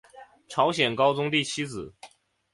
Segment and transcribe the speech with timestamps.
[0.47, 1.93] 朝鲜高宗第七子。